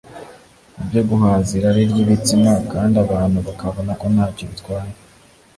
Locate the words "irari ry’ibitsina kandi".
1.57-2.95